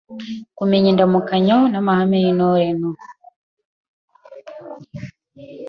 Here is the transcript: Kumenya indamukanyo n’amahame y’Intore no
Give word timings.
Kumenya 0.57 0.87
indamukanyo 0.93 1.57
n’amahame 1.71 2.17
y’Intore 2.23 2.69
no 2.79 2.89